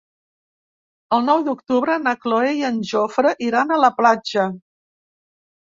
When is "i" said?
2.63-2.67